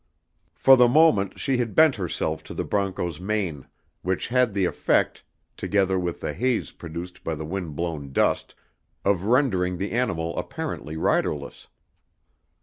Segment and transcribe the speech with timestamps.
[0.55, 3.67] For the moment she had bent herself to the broncho's mane,
[4.01, 5.21] which had the effect,
[5.55, 8.55] together with the haze produced by the wind blown dust,
[9.05, 11.67] of rendering the animal apparently riderless.